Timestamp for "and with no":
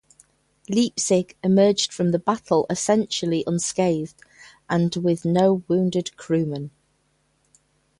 4.67-5.61